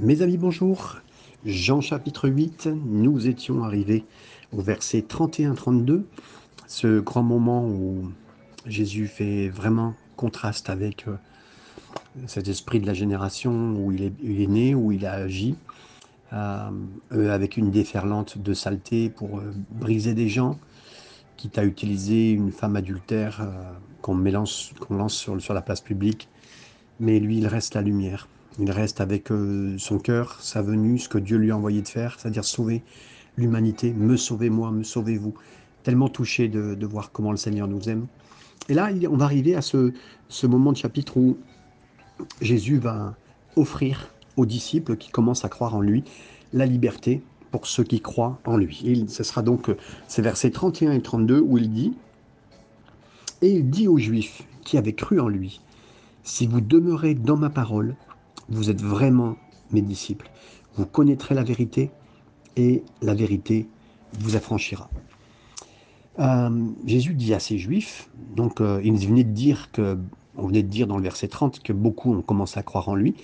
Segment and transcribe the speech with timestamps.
[0.00, 0.98] Mes amis, bonjour.
[1.46, 4.04] Jean chapitre 8, nous étions arrivés
[4.52, 6.02] au verset 31-32,
[6.66, 8.12] ce grand moment où
[8.66, 11.16] Jésus fait vraiment contraste avec euh,
[12.26, 15.56] cet esprit de la génération où il est, né, où il a agi,
[16.34, 16.68] euh,
[17.12, 19.40] euh, avec une déferlante de saleté pour
[19.70, 20.58] briser des gens,
[21.38, 23.48] quitte à utiliser une femme adultère
[24.02, 26.28] qu'on lance sur la place publique,
[27.00, 28.28] mais lui, il reste la lumière.
[28.58, 31.88] Il reste avec euh, son cœur, sa venue, ce que Dieu lui a envoyé de
[31.88, 32.82] faire, c'est-à-dire sauver
[33.36, 35.34] l'humanité, me sauvez moi, me sauvez-vous.
[35.82, 38.06] Tellement touché de, voir comment le Seigneur nous aime.
[38.68, 39.92] Et là, on va arriver à ce,
[40.46, 41.36] moment de chapitre où
[42.40, 43.14] Jésus va
[43.56, 46.02] offrir aux disciples qui commencent à croire en lui
[46.52, 48.82] la liberté pour ceux qui croient en lui.
[48.84, 49.76] Et ce sera donc euh,
[50.08, 51.94] ces versets 31 et 32 où il dit
[53.42, 55.60] Et il dit aux Juifs qui avaient cru en lui
[56.24, 57.94] Si vous demeurez dans ma parole,
[58.48, 59.36] vous êtes vraiment
[59.70, 60.30] mes disciples.
[60.76, 61.90] Vous connaîtrez la vérité
[62.56, 63.68] et la vérité
[64.18, 64.88] vous affranchira.
[66.18, 69.98] Euh, Jésus dit à ces juifs, donc euh, il venait de dire que,
[70.36, 72.94] on venait de dire dans le verset 30 que beaucoup ont commencé à croire en
[72.94, 73.14] lui,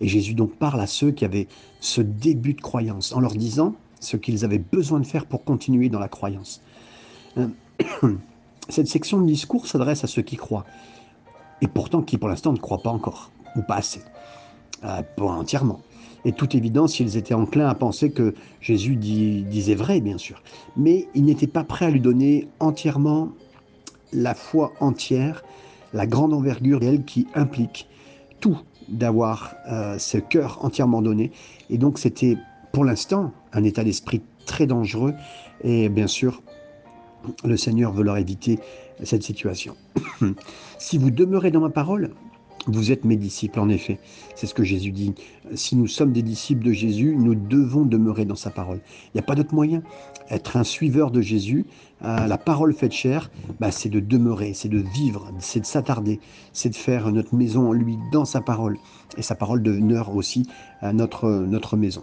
[0.00, 1.48] et Jésus donc parle à ceux qui avaient
[1.80, 5.88] ce début de croyance, en leur disant ce qu'ils avaient besoin de faire pour continuer
[5.88, 6.62] dans la croyance.
[7.38, 7.48] Euh,
[8.68, 10.66] cette section de discours s'adresse à ceux qui croient,
[11.62, 14.02] et pourtant qui pour l'instant ne croient pas encore, ou pas assez.
[14.84, 15.80] Euh, pas entièrement.
[16.24, 20.42] Et toute évidence, ils étaient enclins à penser que Jésus disait vrai, bien sûr.
[20.76, 23.30] Mais ils n'étaient pas prêts à lui donner entièrement
[24.12, 25.44] la foi entière,
[25.94, 27.88] la grande envergure d'elle qui implique
[28.40, 31.32] tout d'avoir euh, ce cœur entièrement donné.
[31.70, 32.36] Et donc c'était
[32.72, 35.14] pour l'instant un état d'esprit très dangereux.
[35.62, 36.42] Et bien sûr,
[37.44, 38.58] le Seigneur veut leur éviter
[39.02, 39.76] cette situation.
[40.78, 42.10] si vous demeurez dans ma parole,
[42.66, 43.98] vous êtes mes disciples, en effet.
[44.34, 45.14] C'est ce que Jésus dit.
[45.54, 48.80] Si nous sommes des disciples de Jésus, nous devons demeurer dans sa parole.
[49.06, 49.82] Il n'y a pas d'autre moyen.
[50.30, 51.66] Être un suiveur de Jésus,
[52.04, 56.18] euh, la parole faite chair, bah, c'est de demeurer, c'est de vivre, c'est de s'attarder,
[56.52, 58.76] c'est de faire notre maison en lui, dans sa parole.
[59.16, 60.46] Et sa parole devenir aussi
[60.92, 62.02] notre, notre maison.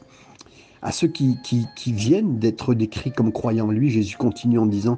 [0.82, 4.98] À ceux qui, qui, viennent d'être décrits comme croyants en lui, Jésus continue en disant...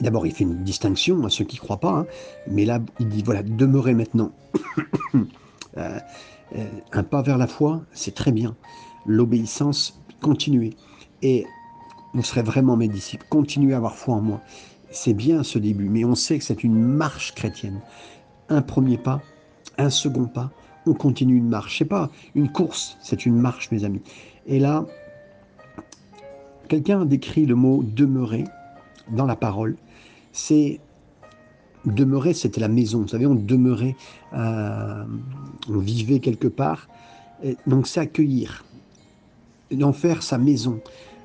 [0.00, 2.06] D'abord, il fait une distinction à ceux qui ne croient pas, hein.
[2.48, 4.32] mais là, il dit voilà, demeurez maintenant.
[5.76, 5.98] Euh,
[6.54, 8.54] euh, un pas vers la foi, c'est très bien.
[9.06, 10.76] L'obéissance, continuez.
[11.20, 11.46] Et
[12.12, 13.26] vous serez vraiment mes disciples.
[13.28, 14.40] Continuez à avoir foi en moi.
[14.92, 17.80] C'est bien ce début, mais on sait que c'est une marche chrétienne.
[18.48, 19.20] Un premier pas,
[19.76, 20.52] un second pas,
[20.86, 21.78] on continue une marche.
[21.78, 24.02] C'est pas une course, c'est une marche, mes amis.
[24.46, 24.86] Et là,
[26.68, 28.44] quelqu'un décrit le mot demeurer
[29.10, 29.76] dans la parole,
[30.34, 30.80] c'est
[31.86, 33.02] demeurer, c'était la maison.
[33.02, 33.96] Vous savez, on demeurait,
[34.34, 35.04] euh,
[35.70, 36.88] on vivait quelque part.
[37.66, 38.64] donc c'est accueillir,
[39.70, 40.80] d'en faire sa maison,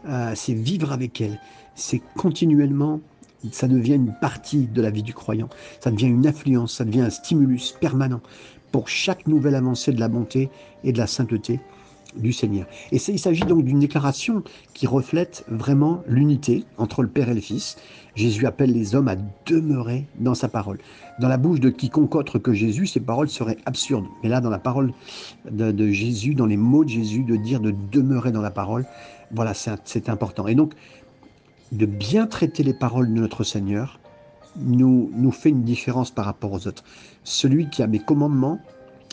[0.08, 1.40] euh, c'est vivre avec elle,
[1.76, 3.02] c'est continuellement,
[3.52, 5.50] ça devient une partie de la vie du croyant,
[5.80, 8.22] ça devient une influence, ça devient un stimulus permanent
[8.72, 10.50] pour chaque nouvelle avancée de la bonté
[10.84, 11.60] et de la sainteté
[12.16, 12.66] du Seigneur.
[12.92, 14.44] Et il s'agit donc d'une déclaration
[14.74, 17.78] qui reflète vraiment l'unité entre le Père et le Fils.
[18.16, 19.16] Jésus appelle les hommes à
[19.46, 20.80] demeurer dans sa parole.
[21.20, 24.06] Dans la bouche de quiconque autre que Jésus, ces paroles seraient absurdes.
[24.24, 24.94] Mais là, dans la parole
[25.50, 28.86] de, Jésus, dans les mots de Jésus, de dire de demeurer dans la parole,
[29.32, 30.48] voilà, c'est important.
[30.48, 30.74] Et donc,
[31.72, 34.00] de bien traiter les paroles de notre Seigneur
[34.56, 36.84] nous, nous fait une différence par rapport aux autres.
[37.24, 38.60] Celui qui a mes commandements,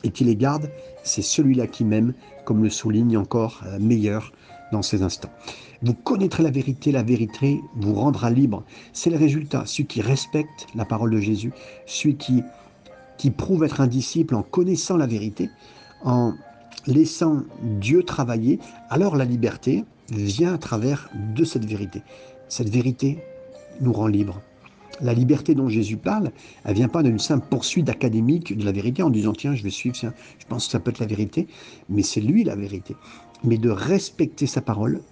[0.05, 0.71] et qui les garde,
[1.03, 2.15] c'est celui-là qui m'aime,
[2.45, 4.33] comme le souligne encore euh, meilleur
[4.73, 5.31] dans ces instants.
[5.83, 8.65] Vous connaîtrez la vérité, la vérité vous rendra libre.
[8.93, 9.65] C'est le résultat.
[9.67, 11.53] Celui qui respecte la parole de Jésus,
[11.87, 12.43] celui qui,
[13.19, 15.51] qui prouve être un disciple en connaissant la vérité,
[16.05, 16.35] en
[16.87, 18.59] laissant Dieu travailler,
[18.91, 22.03] alors la liberté vient à travers de cette vérité.
[22.49, 23.19] Cette vérité
[23.81, 24.41] nous rend libres.
[25.01, 26.31] La liberté dont Jésus parle,
[26.65, 29.71] elle vient pas d'une simple poursuite académique de la vérité en disant tiens, je vais
[29.71, 31.49] suivre, ça, je pense que ça peut être la vérité,
[31.89, 32.97] mais c'est lui la vérité.
[33.45, 35.03] Mais de respecter sa parole,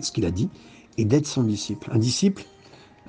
[0.00, 0.48] ce qu'il a dit,
[0.96, 1.90] et d'être son disciple.
[1.92, 2.44] Un disciple,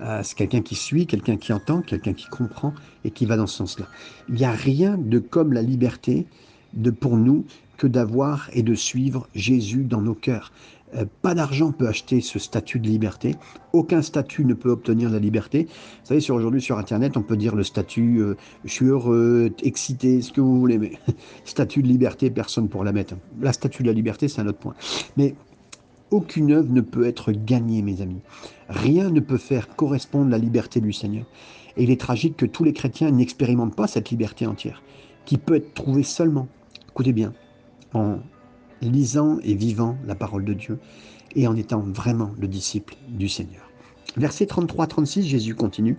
[0.02, 2.74] euh, c'est quelqu'un qui suit, quelqu'un qui entend, quelqu'un qui comprend
[3.04, 3.88] et qui va dans ce sens-là.
[4.30, 6.26] Il n'y a rien de comme la liberté
[6.74, 7.46] de pour nous
[7.78, 10.52] que d'avoir et de suivre Jésus dans nos cœurs.
[10.96, 13.36] Euh, pas d'argent peut acheter ce statut de liberté.
[13.74, 15.64] Aucun statut ne peut obtenir la liberté.
[15.66, 19.52] Vous savez, sur aujourd'hui sur Internet, on peut dire le statut euh, je suis heureux,
[19.64, 20.92] excité, ce que vous voulez, mais
[21.46, 23.16] statut de liberté, personne pour la mettre.
[23.42, 24.76] La statue de la liberté, c'est un autre point.
[25.18, 25.36] Mais
[26.12, 28.22] aucune œuvre ne peut être gagnée, mes amis.
[28.70, 31.26] Rien ne peut faire correspondre la liberté du Seigneur.
[31.78, 34.82] Et il est tragique que tous les chrétiens n'expérimentent pas cette liberté entière,
[35.26, 36.48] qui peut être trouvée seulement,
[36.90, 37.34] écoutez bien,
[37.94, 38.20] en
[38.82, 40.80] lisant et vivant la parole de Dieu
[41.36, 43.70] et en étant vraiment le disciple du Seigneur.
[44.18, 45.98] Verset 33-36, Jésus continue.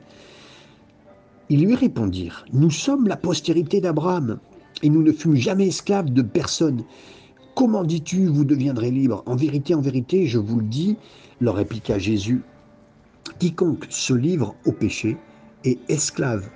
[1.49, 4.39] Ils lui répondirent, Nous sommes la postérité d'Abraham,
[4.83, 6.85] et nous ne fûmes jamais esclaves de personne.
[7.55, 10.97] Comment dis-tu, vous deviendrez libres En vérité, en vérité, je vous le dis,
[11.41, 12.43] leur répliqua Jésus,
[13.39, 15.17] quiconque se livre au péché
[15.65, 16.49] est esclave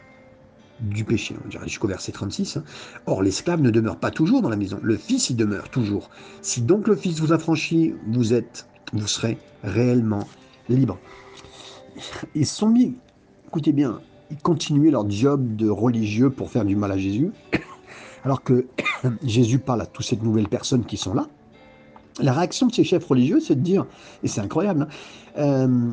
[0.81, 1.37] du péché.
[1.45, 2.57] On dirait jusqu'au verset 36.
[2.57, 2.65] Hein.
[3.07, 4.79] Or, l'esclave ne demeure pas toujours dans la maison.
[4.83, 6.11] Le Fils y demeure toujours.
[6.43, 10.27] Si donc le Fils vous affranchit, vous êtes, vous serez réellement
[10.69, 10.99] libre.
[12.35, 12.95] Ils sont mis,
[13.49, 14.01] écoutez bien,
[14.31, 17.31] ils continuaient leur job de religieux pour faire du mal à Jésus,
[18.25, 18.67] alors que
[19.25, 21.27] Jésus parle à toutes ces nouvelles personnes qui sont là.
[22.21, 23.87] La réaction de ces chefs religieux, c'est de dire,
[24.23, 24.89] et c'est incroyable, hein,
[25.39, 25.91] euh,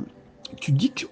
[0.59, 1.05] tu dis que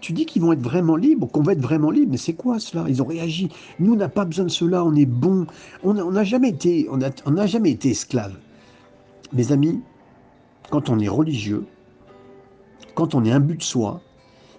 [0.00, 2.58] tu dis qu'ils vont être vraiment libres, qu'on va être vraiment libre, mais c'est quoi
[2.58, 2.84] cela?
[2.88, 3.48] Ils ont réagi.
[3.78, 5.46] Nous, on n'a pas besoin de cela, on est bon.
[5.82, 8.34] On n'a jamais été, on n'a jamais été esclave.
[9.32, 9.80] Mes amis,
[10.70, 11.64] quand on est religieux,
[12.94, 14.00] quand on est imbu de soi,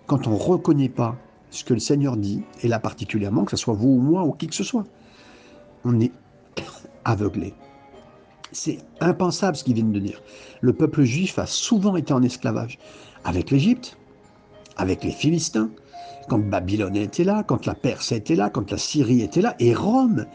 [0.07, 1.15] quand on ne reconnaît pas
[1.51, 4.31] ce que le Seigneur dit, et là particulièrement, que ce soit vous ou moi ou
[4.31, 4.85] qui que ce soit,
[5.85, 6.11] on est
[7.05, 7.53] aveuglé.
[8.51, 10.21] C'est impensable ce qu'ils viennent de dire.
[10.61, 12.79] Le peuple juif a souvent été en esclavage
[13.23, 13.97] avec l'Égypte,
[14.77, 15.69] avec les Philistins,
[16.29, 19.73] quand Babylone était là, quand la Perse était là, quand la Syrie était là, et
[19.73, 20.25] Rome.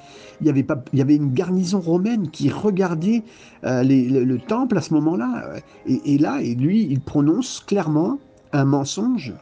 [0.40, 3.25] Il y avait, pas, il y avait une garnison romaine qui regardait
[3.64, 5.55] euh, le, temple à ce moment-là.
[5.87, 8.19] Et, là, et lui, il prononce clairement
[8.52, 9.35] un mensonge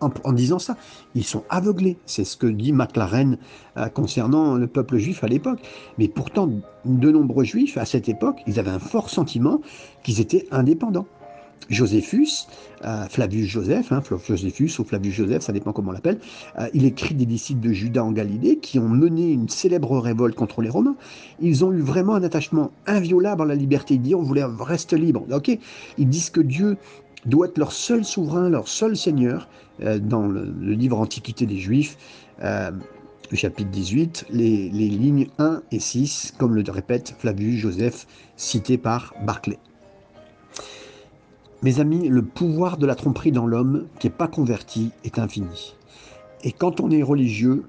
[0.00, 0.76] en, disant ça.
[1.14, 1.98] Ils sont aveuglés.
[2.06, 3.38] C'est ce que dit McLaren
[3.76, 5.60] euh, concernant le peuple juif à l'époque.
[5.98, 6.50] Mais pourtant,
[6.84, 9.60] de nombreux juifs, à cette époque, ils avaient un fort sentiment
[10.02, 11.06] qu'ils étaient indépendants.
[11.68, 12.46] Joséphus,
[12.84, 16.18] euh, Flavius Joseph, hein, ou Flavius Joseph, ça dépend comment on l'appelle,
[16.58, 20.34] euh, il écrit des disciples de Judas en Galilée qui ont mené une célèbre révolte
[20.34, 20.96] contre les Romains.
[21.40, 23.94] Ils ont eu vraiment un attachement inviolable à la liberté.
[23.94, 25.24] Ils disent on voulait rester libre.
[25.98, 26.76] Ils disent que Dieu
[27.26, 29.48] doit être leur seul souverain, leur seul seigneur.
[29.82, 31.96] Euh, dans le, livre Antiquité des Juifs,
[33.32, 39.58] chapitre 18, les, lignes 1 et 6, comme le répète Flavius Joseph, cité par Barclay.
[41.62, 45.74] Mes amis, le pouvoir de la tromperie dans l'homme qui n'est pas converti est infini.
[46.42, 47.64] Et quand on est religieux,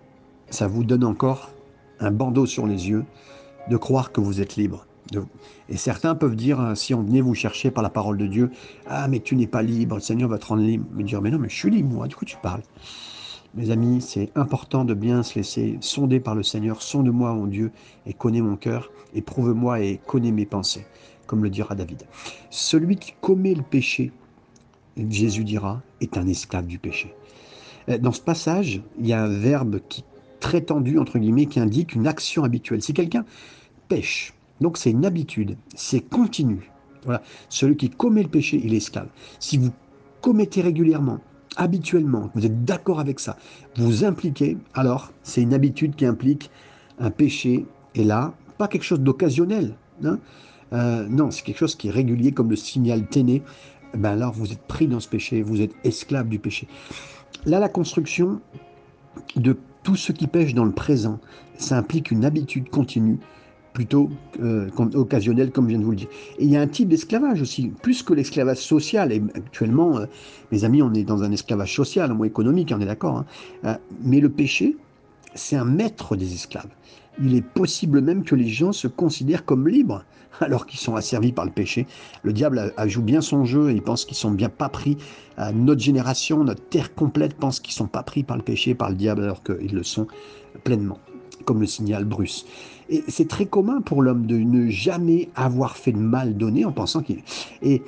[0.50, 1.52] ça vous donne encore
[2.00, 3.04] un bandeau sur les yeux
[3.70, 4.86] de croire que vous êtes libre.
[5.68, 8.52] Et certains peuvent dire, hein, si on venait vous chercher par la parole de Dieu,
[8.88, 10.86] ah mais tu n'es pas libre, le Seigneur va te rendre libre.
[10.94, 12.62] Me dire, mais non, mais je suis libre, moi, du coup tu parles?
[13.56, 16.82] Mes amis, c'est important de bien se laisser sonder par le Seigneur.
[16.82, 17.72] Sonde-moi, mon Dieu,
[18.06, 20.86] et connais mon cœur, éprouve-moi et connais mes pensées,
[21.32, 22.04] comme le dira David.
[22.50, 24.12] Celui qui commet le péché,
[24.98, 27.16] Jésus dira, est un esclave du péché.
[27.88, 30.04] Euh, dans ce passage, il y a un verbe qui
[30.42, 32.82] très tendu, entre guillemets, qui indique une action habituelle.
[32.82, 33.24] Si quelqu'un
[33.88, 36.70] pêche, donc c'est une habitude, c'est continu.
[37.06, 37.22] Voilà.
[37.48, 39.08] Celui qui commet le péché, il est esclave.
[39.40, 39.72] Si vous
[40.20, 41.20] commettez régulièrement,
[41.56, 43.38] habituellement, vous êtes d'accord avec ça,
[43.78, 46.52] vous impliquez, alors c'est une habitude qui implique
[47.00, 49.78] un péché, et là, pas quelque chose d'occasionnel.
[50.04, 50.20] Hein.
[50.74, 53.42] Euh, non, c'est quelque chose qui est régulier, comme le signal téné.
[53.94, 56.68] Ben alors vous êtes pris dans ce péché, vous êtes esclave du péché.
[57.46, 58.40] Là, la construction
[59.36, 61.20] de tout ce qui pêche dans le présent,
[61.58, 63.20] ça implique une habitude continue
[63.74, 64.10] plutôt
[64.42, 66.10] euh, occasionnel, comme je viens de vous le dire.
[66.38, 69.12] Et il y a un type d'esclavage aussi, plus que l'esclavage social.
[69.12, 70.06] Et actuellement, euh,
[70.52, 73.20] mes amis, on est dans un esclavage social, moins économique, on est d'accord.
[73.20, 73.26] Hein.
[73.66, 74.76] Euh, mais le péché,
[75.34, 76.70] c'est un maître des esclaves.
[77.22, 80.04] Il est possible même que les gens se considèrent comme libres
[80.40, 81.88] alors qu'ils sont asservis par le péché.
[82.24, 84.98] Le diable joue bien son jeu et il pense qu'ils sont bien pas pris.
[85.54, 88.96] notre génération, notre terre complète pense qu'ils sont pas pris par le péché, par le
[88.96, 90.08] diable, alors qu'ils le sont
[90.64, 91.00] pleinement,
[91.46, 92.46] comme le signal Bruce.
[92.90, 96.72] Et c'est très commun pour l'homme de ne jamais avoir fait de mal donné en
[96.72, 97.20] pensant qu'il...
[97.62, 97.82] Et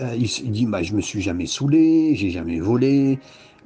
[0.00, 3.18] euh, il, dit, bah, je me suis jamais saoulé, j'ai jamais volé.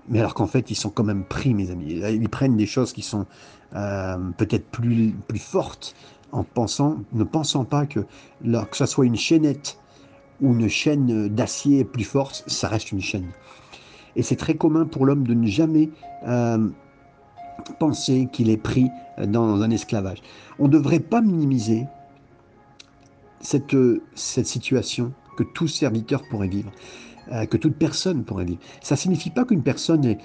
[0.08, 2.00] Mais alors qu'en fait, ils sont quand même pris, mes amis.
[2.10, 3.26] Ils prennent des choses qui sont
[3.74, 5.94] euh, peut-être plus, plus fortes
[6.32, 9.78] en pensant, ne pensant pas que, que ce soit une chaînette
[10.40, 13.26] ou une chaîne d'acier plus forte, ça reste une chaîne.
[14.16, 15.90] Et c'est très commun pour l'homme de ne jamais
[16.26, 16.68] euh,
[17.78, 18.88] penser qu'il est pris
[19.26, 20.22] dans un esclavage.
[20.58, 21.86] On ne devrait pas minimiser
[23.40, 23.76] cette,
[24.14, 26.72] cette situation que tout serviteur pourrait vivre,
[27.32, 28.60] euh, que toute personne pourrait vivre.
[28.82, 30.18] Ça ne signifie pas qu'une personne est,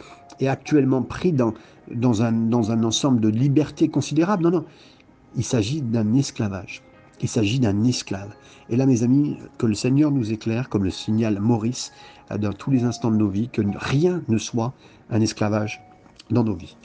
[0.48, 4.44] actuellement prise dans, un, dans un ensemble de liberté considérable.
[4.44, 4.66] Non, non.
[5.36, 6.82] Il s'agit d'un esclavage.
[7.22, 8.34] Il s'agit d'un esclave.
[8.70, 11.92] Et là, mes amis, que le Seigneur nous éclaire, comme le signale Maurice,
[12.32, 14.74] euh, dans tous les instants de nos vies, que rien ne soit
[15.10, 15.82] un esclavage
[16.30, 16.76] dans nos vies.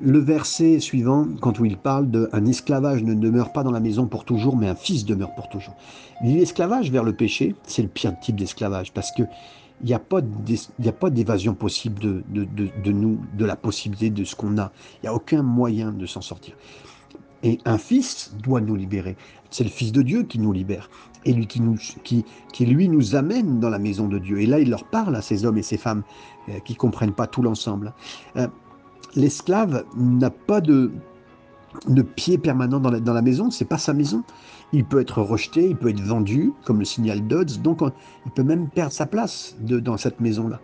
[0.00, 4.24] Le verset suivant, quand il parle d'un esclavage ne demeure pas dans la maison pour
[4.24, 5.74] toujours, mais un fils demeure pour toujours.
[6.22, 9.22] L'esclavage vers le péché, c'est le pire type d'esclavage, parce que
[9.82, 14.72] il n'y a pas d'évasion possible de, nous, de la possibilité de ce qu'on a.
[14.96, 16.54] Il n'y a aucun moyen de s'en sortir.
[17.44, 19.16] Et un fils doit nous libérer.
[19.50, 20.90] C'est le Fils de Dieu qui nous libère.
[21.24, 21.76] Et lui qui, nous,
[22.58, 24.40] lui nous amène dans la maison de Dieu.
[24.40, 26.02] Et là, il leur parle à ces hommes et ces femmes
[26.48, 27.92] euh, qui ne comprennent pas tout l'ensemble.
[29.16, 30.90] L'esclave n'a pas de,
[32.16, 34.22] pied permanent dans la, dans la maison, c'est pas sa maison.
[34.72, 37.80] Il peut être rejeté, il peut être vendu, comme le signal Dodds, donc
[38.26, 40.60] il peut même perdre sa place dans cette maison-là.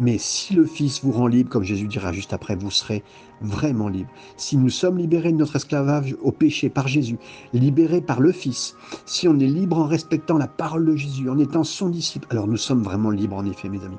[0.00, 3.02] Mais si le Fils vous rend libre, comme Jésus dira juste après, vous serez
[3.40, 4.10] vraiment libre.
[4.36, 7.18] Si nous sommes libérés de notre esclavage au péché par Jésus,
[7.52, 8.76] libérés par le Fils,
[9.06, 12.46] si on est libre en respectant la parole de Jésus, en étant son disciple, alors
[12.46, 13.98] nous sommes vraiment libres en effet, mes amis.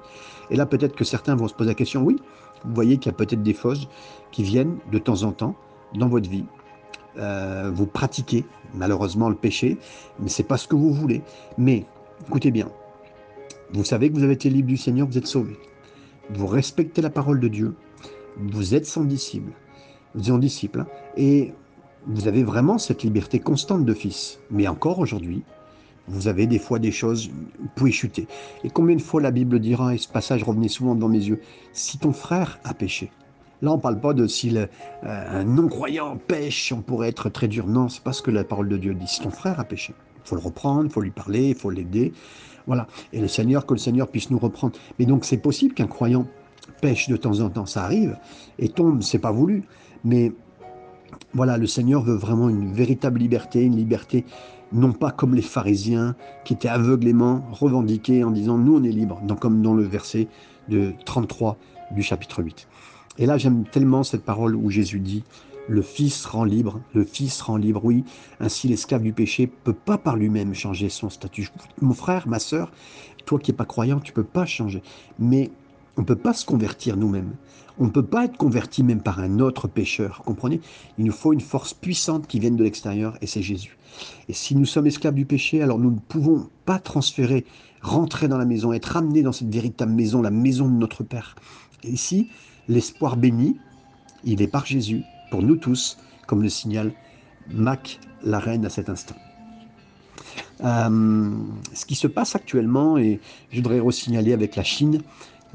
[0.50, 2.18] Et là, peut-être que certains vont se poser la question, oui,
[2.66, 3.88] vous voyez qu'il y a peut-être des fausses
[4.32, 5.56] qui viennent de temps en temps
[5.96, 6.46] dans votre vie.
[7.18, 9.78] Euh, vous pratiquez malheureusement le péché,
[10.20, 11.22] mais c'est pas ce que vous voulez.
[11.58, 11.86] Mais
[12.28, 12.70] écoutez bien,
[13.74, 15.58] vous savez que vous avez été libre du Seigneur, vous êtes sauvé.
[16.32, 17.76] Vous respectez la parole de Dieu,
[18.38, 19.52] vous êtes son disciple,
[20.22, 21.54] son disciple, hein, et
[22.06, 24.40] vous avez vraiment cette liberté constante de fils.
[24.52, 25.44] Mais encore aujourd'hui,
[26.08, 28.28] vous avez des fois des choses, vous pouvez chuter.
[28.64, 31.42] Et combien de fois la Bible dira, et ce passage revenait souvent devant mes yeux,
[31.74, 33.12] si ton frère a péché.
[33.62, 34.68] Là, on ne parle pas de si euh,
[35.04, 37.68] un non-croyant pêche, on pourrait être très dur.
[37.68, 39.08] Non, c'est pas ce que la parole de Dieu dit.
[39.08, 41.70] Si ton frère a péché, il faut le reprendre, il faut lui parler, il faut
[41.70, 42.14] l'aider.
[42.68, 42.88] Voilà.
[43.14, 44.78] Et le Seigneur, que le Seigneur puisse nous reprendre.
[45.00, 46.28] Mais donc, c'est possible qu'un croyant
[46.82, 48.18] pêche de temps en temps, ça arrive,
[48.58, 49.64] et tombe, c'est pas voulu.
[50.04, 50.32] Mais
[51.34, 54.26] voilà, le Seigneur veut vraiment une véritable liberté, une liberté
[54.72, 59.20] non pas comme les pharisiens qui étaient aveuglément revendiqués en disant nous on est libre,
[59.24, 60.28] donc comme dans le verset
[60.68, 61.58] de 33
[61.92, 62.68] du chapitre 8.
[63.18, 65.24] Et là j'aime tellement cette parole où Jésus dit
[65.70, 68.04] le Fils rend libre, le Fils rend libre, oui.
[68.40, 71.50] Ainsi, l'esclave du péché peut pas par lui-même changer son statut.
[71.80, 72.72] Mon frère, ma sœur,
[73.26, 74.82] toi qui n'es pas croyant, tu peux pas changer.
[75.20, 75.52] Mais
[75.96, 77.36] on ne peut pas se convertir nous-mêmes.
[77.78, 80.24] On ne peut pas être converti même par un autre pécheur.
[80.26, 80.60] Comprenez?
[80.98, 83.78] Il nous faut une force puissante qui vienne de l'extérieur et c'est Jésus.
[84.28, 87.46] Et si nous sommes esclaves du péché, alors nous ne pouvons pas transférer,
[87.82, 91.36] rentrer dans la maison, être amenés dans cette véritable maison, la maison de notre Père.
[91.84, 92.30] Et ici,
[92.68, 93.58] l'espoir béni,
[94.26, 96.92] il est par Jésus, pour nous tous, comme le signale
[97.52, 99.16] Mac, la reine, à cet instant.
[100.64, 101.32] Euh,
[101.74, 103.20] ce qui se passe actuellement, et
[103.52, 105.02] je voudrais resignaler avec la Chine,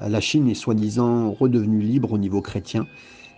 [0.00, 2.86] euh, la Chine est soi-disant redevenue libre au niveau chrétien,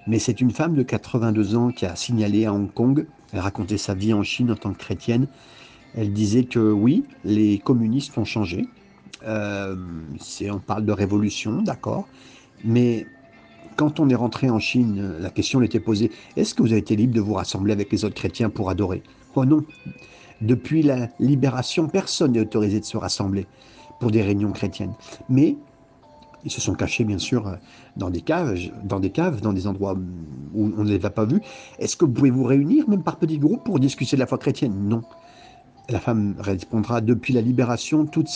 [0.06, 3.78] mais c'est une femme de 82 ans qui a signalé à Hong Kong, elle racontait
[3.78, 5.26] sa vie en Chine en tant que chrétienne,
[5.94, 8.68] elle disait que oui, les communistes ont changé,
[9.26, 9.74] euh,
[10.48, 12.06] on parle de révolution, d'accord,
[12.64, 13.06] mais
[13.76, 16.96] quand on est rentré en Chine, la question était posée, est-ce que vous avez été
[16.96, 19.02] libre de vous rassembler avec les autres chrétiens pour adorer?
[19.34, 19.64] Oh non,
[20.40, 23.46] depuis la libération, personne n'est autorisé de se rassembler
[24.00, 24.94] pour des réunions chrétiennes.
[25.28, 25.56] Mais
[26.44, 27.56] ils se sont cachés, bien sûr, euh,
[27.96, 29.96] dans des caves, dans des caves, dans des endroits
[30.54, 31.40] où on ne les a pas vus.
[31.78, 34.38] Est-ce que vous pouvez vous réunir, même par petits groupes, pour discuter de la foi
[34.38, 34.88] chrétienne?
[34.88, 35.02] Non.
[35.88, 38.28] La femme répondra Depuis la libération, toute,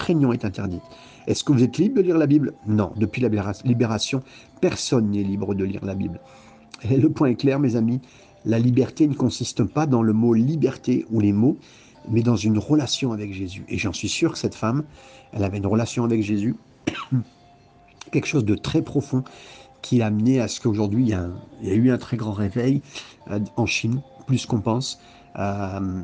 [0.00, 0.82] réunion est interdite.
[1.26, 2.52] Est-ce que vous êtes libre de lire la Bible?
[2.66, 2.92] Non.
[2.96, 3.28] Depuis la
[3.64, 4.22] libération,
[4.60, 6.20] personne n'est libre de lire la Bible.
[6.88, 8.00] Le point est clair, mes amis
[8.44, 11.56] la liberté ne consiste pas dans le mot liberté ou les mots,
[12.08, 13.64] mais dans une relation avec Jésus.
[13.68, 14.84] Et j'en suis sûr que cette femme,
[15.32, 16.56] elle avait une relation avec Jésus
[18.12, 19.22] quelque chose de très profond
[19.80, 22.82] qui a amené à ce qu'aujourd'hui, il, y a eu un très grand réveil
[23.30, 25.00] euh, en Chine, plus qu'on pense.
[25.38, 26.02] Euh,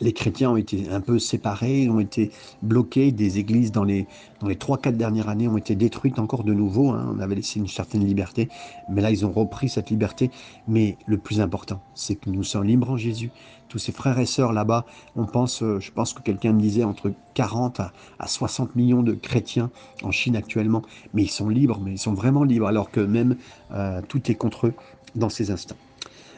[0.00, 2.30] les chrétiens ont été un peu séparés, ont été
[2.62, 4.06] bloqués, des églises dans les,
[4.40, 7.14] dans les 3-4 dernières années ont été détruites encore de nouveau, hein.
[7.16, 8.48] on avait laissé une certaine liberté,
[8.88, 10.30] mais là ils ont repris cette liberté.
[10.68, 13.30] Mais le plus important, c'est que nous sommes libres en Jésus.
[13.68, 14.84] Tous ces frères et sœurs là-bas,
[15.16, 17.92] on pense, euh, je pense que quelqu'un me disait entre 40 à,
[18.26, 19.70] 60 millions de chrétiens
[20.02, 20.82] en Chine actuellement,
[21.12, 23.36] mais ils sont libres, mais ils sont vraiment libres, alors que même
[23.72, 24.74] euh, tout est contre eux
[25.14, 25.76] dans ces instants.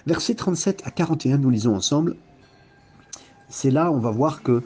[0.06, 2.16] Versets 37 à 41, nous lisons ensemble
[3.48, 4.62] c'est là on va voir que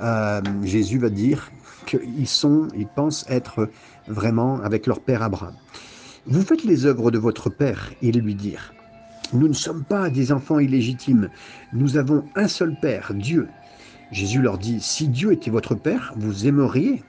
[0.00, 1.50] euh, Jésus va dire
[1.86, 3.68] qu'ils sont, ils pensent être
[4.08, 5.54] vraiment avec leur père Abraham.
[6.26, 8.72] Vous faites les œuvres de votre père, ils lui dirent.
[9.32, 11.28] Nous ne sommes pas des enfants illégitimes,
[11.72, 13.48] nous avons un seul père, Dieu.
[14.10, 17.02] Jésus leur dit, si Dieu était votre père, vous aimeriez,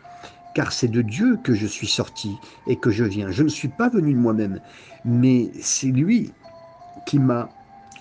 [0.56, 2.36] car c'est de Dieu que je suis sorti
[2.68, 3.30] et que je viens.
[3.30, 4.60] Je ne suis pas venu de moi-même,
[5.04, 6.32] mais c'est lui
[7.06, 7.50] qui m'a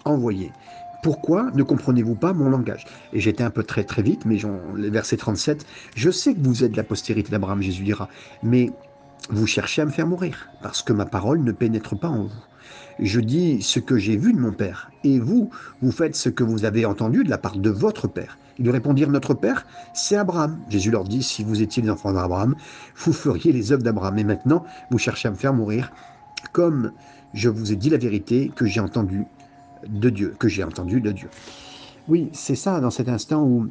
[0.05, 0.53] envoyé.
[1.05, 2.87] Pourquoi ne comprenez-vous pas mon langage?
[3.13, 4.39] Et j'étais un peu très très vite, mais
[4.91, 8.09] verset 37, je sais que vous êtes la postérité d'Abraham, Jésus dira,
[8.43, 8.71] mais
[9.29, 12.45] vous cherchez à me faire mourir, parce que ma parole ne pénètre pas en vous.
[13.01, 15.51] Je dis ce que j'ai vu de mon Père, et vous,
[15.83, 18.39] vous faites ce que vous avez entendu de la part de votre Père.
[18.59, 20.59] Ils lui répondirent, Notre Père, c'est Abraham.
[20.71, 22.55] Jésus leur dit, Si vous étiez les enfants d'Abraham,
[22.97, 24.19] vous feriez les œuvres d'Abraham.
[24.19, 25.93] Et maintenant, vous cherchez à me faire mourir,
[26.53, 26.93] comme
[27.35, 29.27] je vous ai dit la vérité que j'ai entendue
[29.89, 31.29] de Dieu, que j'ai entendu de Dieu.
[32.09, 33.69] Oui, c'est ça, dans cet instant où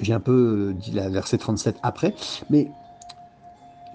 [0.00, 2.14] j'ai un peu dit la verset 37 après,
[2.50, 2.70] mais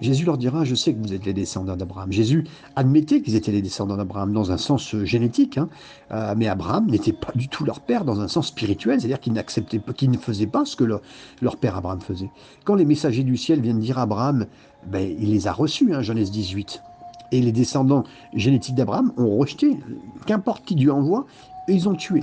[0.00, 2.12] Jésus leur dira, je sais que vous êtes les descendants d'Abraham.
[2.12, 2.44] Jésus
[2.76, 5.68] admettait qu'ils étaient les descendants d'Abraham dans un sens euh, génétique, hein.
[6.12, 9.32] euh, mais Abraham n'était pas du tout leur père dans un sens spirituel, c'est-à-dire qu'ils
[9.32, 12.30] n'acceptaient pas, qu'ils ne faisaient pas ce que leur, père Abraham faisait.
[12.64, 14.46] Quand les messagers du ciel viennent dire à Abraham,
[14.86, 16.80] ben, il les a reçus, hein, Genèse 18,
[17.32, 18.04] et les descendants
[18.34, 19.78] génétiques d'Abraham ont rejeté,
[20.26, 21.26] qu'importe qui Dieu envoie,
[21.68, 22.22] ils ont tué.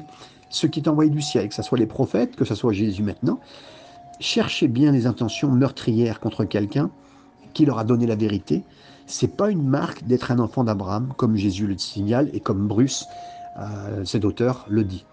[0.50, 3.04] Ce qui est envoyé du ciel, que ce soit les prophètes, que ce soit Jésus
[3.04, 3.40] maintenant,
[4.20, 6.90] cherchez bien les intentions meurtrières contre quelqu'un
[7.54, 8.64] qui leur a donné la vérité,
[9.08, 13.06] c'est pas une marque d'être un enfant d'Abraham, comme Jésus le signale et comme Bruce,
[13.58, 15.06] euh, cet auteur, le dit.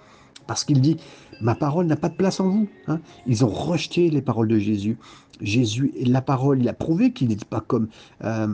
[0.46, 0.96] Parce qu'il dit,
[1.40, 2.68] ma parole n'a pas de place en vous.
[2.88, 3.00] Hein.
[3.26, 4.98] Ils ont rejeté les paroles de Jésus.
[5.40, 7.88] Jésus, la parole, il a prouvé qu'il n'était pas comme...
[8.24, 8.48] Euh,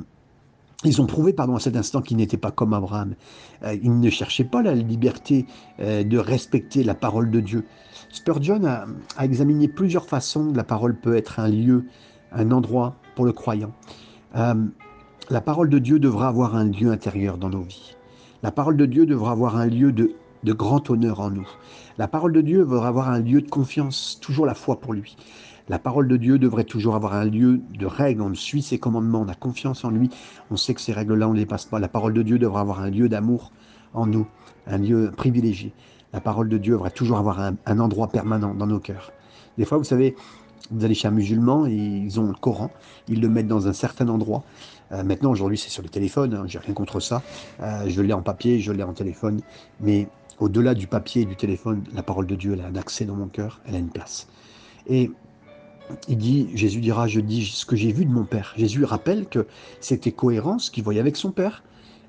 [0.84, 3.14] ils ont prouvé, pardon, à cet instant qu'il n'était pas comme Abraham.
[3.64, 5.46] Euh, ils ne cherchaient pas la liberté
[5.78, 7.64] de respecter la parole de Dieu.
[8.10, 8.86] Spurgeon a,
[9.22, 11.84] examiné plusieurs façons la parole peut être un lieu,
[12.32, 13.72] un endroit, le croyant.
[14.36, 14.54] Euh,
[15.30, 17.96] la parole de Dieu devra avoir un lieu intérieur dans nos vies.
[18.42, 21.48] La parole de Dieu devra avoir un lieu de, de grand honneur en nous.
[21.98, 25.16] La parole de Dieu devra avoir un lieu de confiance, toujours la foi pour lui.
[25.68, 28.22] La parole de Dieu devrait toujours avoir un lieu de règles.
[28.22, 30.08] On suit ses commandements, on a confiance en lui.
[30.50, 31.78] On sait que ces règles-là, on ne les passe pas.
[31.78, 33.52] La parole de Dieu devra avoir un lieu d'amour
[33.92, 34.26] en nous,
[34.66, 35.72] un lieu privilégié.
[36.12, 39.12] La parole de Dieu devrait toujours avoir un, endroit permanent dans nos cœurs.
[39.58, 40.16] Des fois, vous savez,
[40.70, 42.70] vous allez chez un musulman ils ont le Coran,
[43.08, 44.44] ils le mettent dans un certain endroit.
[44.92, 47.22] Euh, maintenant, aujourd'hui, c'est sur le téléphone, hein, j'ai rien contre ça.
[47.60, 49.40] Euh, je l'ai en papier, je l'ai en téléphone.
[49.80, 50.08] Mais
[50.38, 53.16] au-delà du papier et du téléphone, la parole de Dieu, elle a un accès dans
[53.16, 54.28] mon cœur, elle a une place.
[54.86, 55.10] Et
[56.08, 58.54] il dit, Jésus dira, je dis ce que j'ai vu de mon Père.
[58.56, 59.46] Jésus rappelle que
[59.80, 61.62] c'était cohérent ce qu'il voyait avec son Père.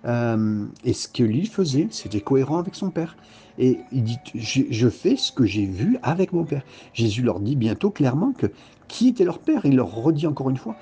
[0.06, 3.18] Euh, et ce que lui faisait, c'était cohérent avec son Père.
[3.58, 6.64] Et il dit, je, fais ce que j'ai vu avec mon Père.
[6.94, 8.48] Jésus leur dit bientôt clairement que
[8.88, 9.62] qui était leur Père.
[9.66, 10.76] Il leur redit encore une fois.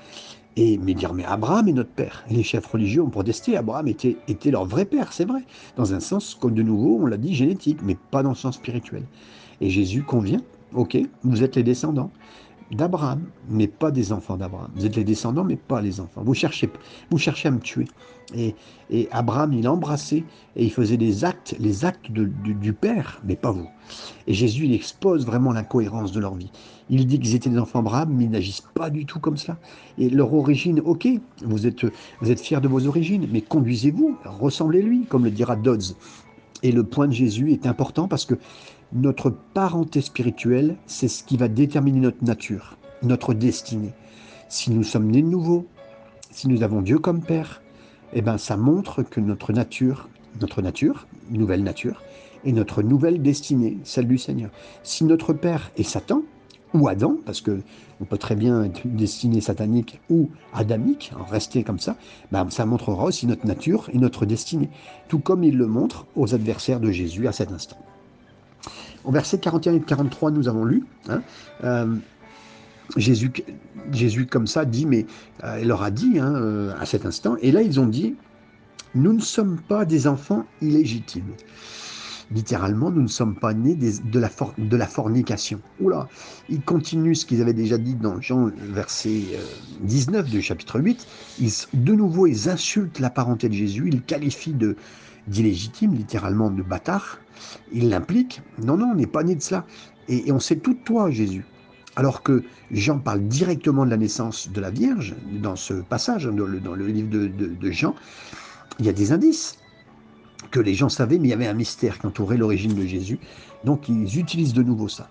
[0.56, 2.24] Et mais dire, mais Abraham est notre Père.
[2.30, 3.56] Et les chefs religieux ont protesté.
[3.56, 5.42] Abraham était, était leur vrai Père, c'est vrai.
[5.76, 8.56] Dans un sens, comme de nouveau, on l'a dit, génétique, mais pas dans le sens
[8.56, 9.02] spirituel.
[9.60, 10.40] Et Jésus convient,
[10.72, 12.10] ok, vous êtes les descendants
[12.70, 14.70] d'Abraham, mais pas des enfants d'Abraham.
[14.74, 16.22] Vous êtes les descendants, mais pas les enfants.
[16.24, 16.68] Vous cherchez,
[17.10, 17.86] vous cherchez à me tuer.
[18.34, 18.54] Et,
[18.90, 23.50] et Abraham, il embrassait et il faisait des actes, les actes du, Père, mais pas
[23.50, 23.68] vous.
[24.26, 26.50] Et Jésus, il expose vraiment l'incohérence de leur vie.
[26.90, 29.56] Il dit qu'ils étaient des enfants d'Abraham, mais ils n'agissent pas du tout comme cela.
[29.96, 31.08] Et leur origine, ok,
[31.44, 31.86] vous êtes,
[32.20, 35.94] vous êtes fiers de vos origines, mais conduisez-vous, ressemblez-lui, comme le dira Dodds.
[36.62, 38.34] Et le point de Jésus est important parce que
[38.92, 43.92] notre parenté spirituelle, c'est ce qui va déterminer notre nature, notre destinée.
[44.48, 45.66] Si nous sommes nés de nouveau,
[46.30, 47.62] si nous avons Dieu comme Père,
[48.12, 50.08] eh ben, ça montre que notre nature,
[50.40, 52.02] notre nature, nouvelle nature,
[52.44, 54.50] est notre nouvelle destinée, celle du Seigneur.
[54.82, 56.22] Si notre Père est Satan,
[56.74, 57.60] ou Adam, parce que
[58.00, 61.96] on peut très bien être une destinée satanique ou adamique, rester comme ça,
[62.30, 64.68] ben ça montrera aussi notre nature et notre destinée,
[65.08, 67.78] tout comme il le montre aux adversaires de Jésus à cet instant.
[69.04, 71.22] Au verset 41 et 43, nous avons lu, hein,
[71.64, 71.94] euh,
[72.96, 75.06] Jésus, comme ça dit, mais
[75.44, 78.16] euh, il leur a dit hein, euh, à cet instant, et là ils ont dit,
[78.94, 81.34] nous ne sommes pas des enfants illégitimes.
[82.30, 85.60] Littéralement, nous ne sommes pas nés de, la fornication.
[85.80, 86.08] Oula,
[86.50, 89.22] ils continuent ce qu'ils avaient déjà dit dans Jean, verset
[89.80, 91.06] 19 du chapitre 8.
[91.40, 94.76] Ils, de nouveau, ils insultent la parenté de Jésus, ils qualifient de,
[95.26, 97.18] d'illégitime, littéralement de bâtard,
[97.72, 98.42] il l'implique.
[98.62, 99.64] Non, non, on n'est pas né de cela.
[100.08, 101.44] Et, on sait tout de toi, Jésus.
[101.96, 106.46] Alors que Jean parle directement de la naissance de la Vierge, dans ce passage, dans
[106.46, 107.94] le, livre de, Jean,
[108.78, 109.58] il y a des indices
[110.50, 113.18] que les gens savaient, mais il y avait un mystère qui entourait l'origine de Jésus.
[113.64, 115.10] Donc ils utilisent de nouveau ça.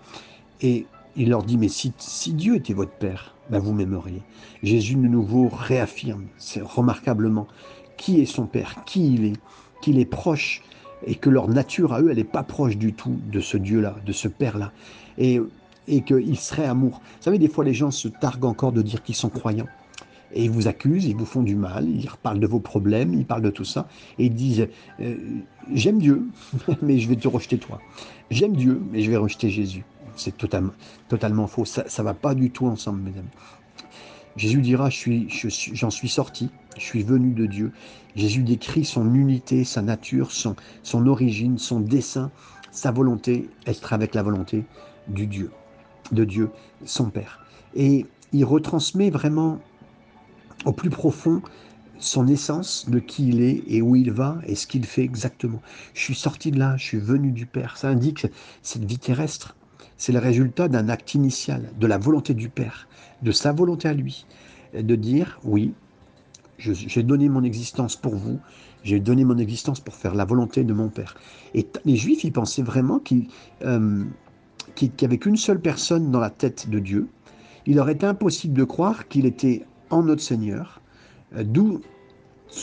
[0.62, 1.92] Et il leur dit, mais si,
[2.32, 4.22] Dieu était votre Père, ben vous m'aimeriez.
[4.62, 7.46] Jésus de nouveau réaffirme, c'est remarquablement,
[7.98, 9.32] qui est son Père, qui il est
[9.80, 10.62] qu'il est proche
[11.06, 13.96] et que leur nature à eux, elle n'est pas proche du tout de ce Dieu-là,
[14.04, 14.72] de ce Père-là.
[15.16, 15.40] Et,
[15.86, 17.00] et qu'il serait amour.
[17.02, 19.68] Vous savez, des fois, les gens se targuent encore de dire qu'ils sont croyants.
[20.34, 23.24] Et ils vous accusent, ils vous font du mal, ils parlent de vos problèmes, ils
[23.24, 23.88] parlent de tout ça.
[24.18, 24.68] Et ils disent
[25.00, 25.16] euh,
[25.72, 26.28] J'aime Dieu,
[26.82, 27.80] mais je vais te rejeter toi.
[28.30, 29.84] J'aime Dieu, mais je vais rejeter Jésus.
[30.16, 30.72] C'est totalement,
[31.08, 31.64] totalement faux.
[31.64, 33.28] Ça ne va pas du tout ensemble, mesdames.
[34.36, 37.72] Jésus dira, j'en suis, suis sorti, je suis venu de Dieu.
[38.16, 42.30] Jésus décrit son unité, sa nature, son, son origine, son dessein,
[42.70, 44.64] sa volonté, être avec la volonté
[45.08, 45.50] du Dieu,
[46.12, 46.50] de Dieu,
[46.84, 47.44] son Père.
[47.74, 49.60] Et il retransmet vraiment
[50.64, 51.42] au plus profond
[51.98, 55.60] son essence de qui il est et où il va et ce qu'il fait exactement.
[55.94, 57.76] Je suis sorti de là, je suis venu du Père.
[57.76, 58.26] Ça indique
[58.62, 59.56] cette vie terrestre.
[59.98, 62.88] C'est le résultat d'un acte initial, de la volonté du Père,
[63.22, 64.26] de sa volonté à lui,
[64.72, 65.72] de dire oui,
[66.58, 68.38] j'ai donné mon existence pour vous,
[68.84, 71.14] j'ai donné mon existence pour faire la volonté de mon Père.
[71.54, 73.26] Et les Juifs, ils pensaient vraiment qu'il
[73.64, 74.04] euh,
[74.80, 77.08] n'y avait qu'une seule personne dans la tête de Dieu.
[77.66, 80.80] Il leur était impossible de croire qu'il était en notre Seigneur,
[81.36, 81.80] euh, d'où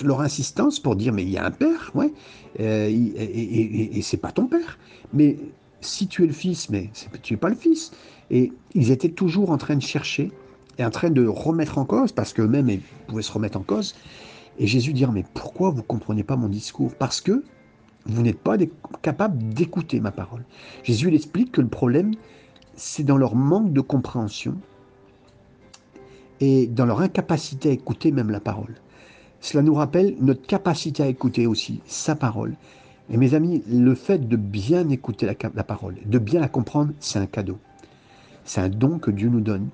[0.03, 2.11] leur insistance pour dire mais il y a un père, ouais,
[2.59, 4.79] euh, et, et, c'est pas ton père.
[5.13, 5.37] Mais
[5.85, 6.89] si tu es le fils, mais
[7.21, 7.91] tu n'es pas le fils.
[8.31, 10.31] Et ils étaient toujours en train de chercher
[10.77, 13.95] et en train de remettre en cause, parce qu'eux-mêmes pouvaient se remettre en cause.
[14.57, 16.93] Et Jésus dire mais pourquoi vous comprenez pas mon discours?
[16.95, 17.43] Parce que
[18.05, 18.57] vous n'êtes pas
[19.01, 20.43] capable d'écouter ma parole.
[20.83, 22.13] Jésus explique que le problème,
[22.75, 24.55] c'est dans leur manque de compréhension
[26.39, 28.75] et dans leur incapacité à écouter même la parole.
[29.39, 32.55] Cela nous rappelle notre capacité à écouter aussi sa parole.
[33.09, 37.19] Et mes amis, le fait de bien écouter la, parole, de bien la comprendre, c'est
[37.19, 37.57] un cadeau.
[38.43, 39.69] C'est un don que Dieu nous donne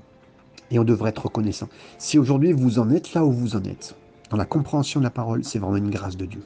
[0.70, 1.70] et on devrait être reconnaissant.
[1.98, 3.96] Si aujourd'hui vous en êtes là où vous en êtes,
[4.30, 6.44] dans la compréhension de la parole, c'est vraiment une grâce de Dieu.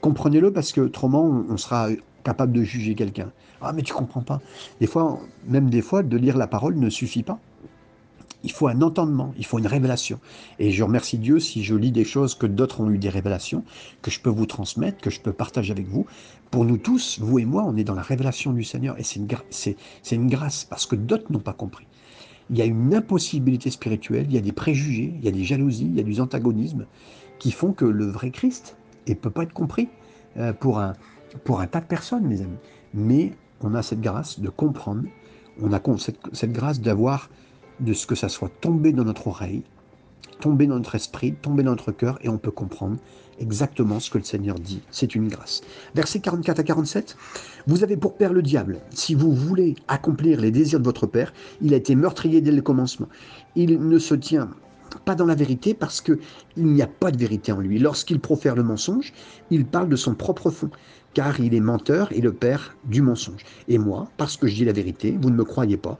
[0.00, 1.88] Comprenez-le parce que autrement on sera
[2.24, 3.32] capable de juger quelqu'un.
[3.60, 4.40] Ah mais tu comprends pas.
[4.80, 7.38] Des fois, même des fois, de lire la parole ne suffit pas.
[8.44, 10.20] Il faut un entendement, il faut une révélation.
[10.58, 13.64] Et je remercie Dieu si je lis des choses que d'autres ont eu des révélations,
[14.00, 16.06] que je peux vous transmettre, que je peux partager avec vous.
[16.50, 19.16] Pour nous tous, vous et moi, on est dans la révélation du Seigneur et c'est
[19.16, 19.28] une,
[20.12, 21.86] une grâce parce que d'autres n'ont pas compris.
[22.50, 25.44] Il y a une impossibilité spirituelle, il y a des préjugés, il y a des
[25.44, 26.86] jalousies, il y a des antagonismes
[27.38, 29.88] qui font que le vrai Christ ne peut pas être compris
[30.36, 30.94] euh, pour un,
[31.44, 32.56] pour un tas de personnes, mes amis.
[32.94, 35.04] Mais on a cette grâce de comprendre,
[35.60, 37.28] on a cette, cette grâce d'avoir
[37.80, 39.62] de ce que ça soit tombé dans notre oreille,
[40.40, 42.96] tombé dans notre esprit, tombé dans notre cœur, et on peut comprendre
[43.40, 44.82] exactement ce que le Seigneur dit.
[44.90, 45.62] C'est une grâce.
[45.94, 47.16] Versets 44 à 47.
[47.66, 48.78] Vous avez pour père le diable.
[48.90, 52.62] Si vous voulez accomplir les désirs de votre père, il a été meurtrier dès le
[52.62, 53.08] commencement.
[53.54, 54.50] Il ne se tient
[55.04, 56.18] pas dans la vérité parce qu'il
[56.56, 57.78] n'y a pas de vérité en lui.
[57.78, 59.12] Lorsqu'il profère le mensonge,
[59.50, 60.70] il parle de son propre fond,
[61.14, 63.44] car il est menteur et le père du mensonge.
[63.68, 65.98] Et moi, parce que je dis la vérité, vous ne me croyez pas.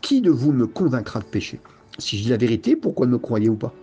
[0.00, 1.60] Qui de vous me convaincra de pécher?
[1.98, 3.74] Si je dis la vérité, pourquoi ne me croyez ou pas?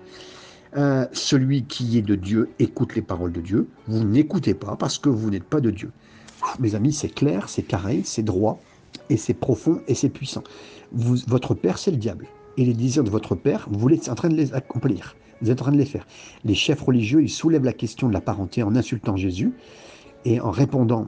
[0.76, 3.68] Euh, celui qui est de Dieu écoute les paroles de Dieu.
[3.88, 5.92] Vous n'écoutez pas parce que vous n'êtes pas de Dieu.
[6.60, 8.62] Mes amis, c'est clair, c'est carré, c'est droit,
[9.10, 10.44] et c'est profond, et c'est puissant.
[10.92, 14.30] votre père, c'est le diable et les désirs de votre père, vous êtes en train
[14.30, 15.16] de les accomplir.
[15.42, 16.08] Vous êtes en train de les faire.
[16.44, 19.54] Les chefs religieux, ils soulèvent la question de la parenté en insultant Jésus
[20.26, 21.08] et en répondant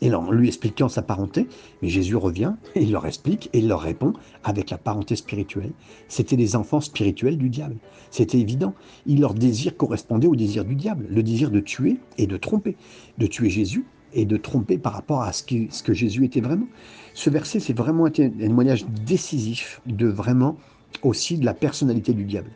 [0.00, 1.46] et en lui expliquant sa parenté.
[1.80, 5.72] Mais Jésus revient il leur explique et il leur répond avec la parenté spirituelle.
[6.08, 7.76] C'était les enfants spirituels du diable.
[8.10, 8.74] C'était évident.
[9.06, 12.76] Il leur désir correspondait au désir du diable, le désir de tuer et de tromper,
[13.18, 16.66] de tuer Jésus et de tromper par rapport à ce, que Jésus était vraiment.
[17.14, 20.56] Ce verset, c'est vraiment un témoignage décisif de vraiment
[21.02, 22.50] aussi de la personnalité du diable.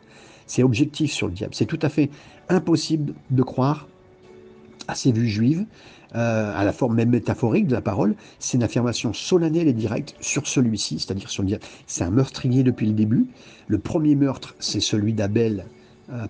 [0.47, 1.53] C'est objectif sur le diable.
[1.55, 2.09] C'est tout à fait
[2.49, 3.87] impossible de croire
[4.87, 5.65] à ces vues juives,
[6.15, 8.15] euh, à la forme même métaphorique de la parole.
[8.39, 11.63] C'est une affirmation solennelle et directe sur celui-ci, c'est-à-dire sur le diable.
[11.87, 13.27] C'est un meurtrier depuis le début.
[13.67, 15.65] Le premier meurtre, c'est celui d'Abel